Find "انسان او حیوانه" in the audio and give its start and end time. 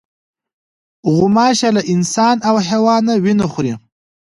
1.93-3.13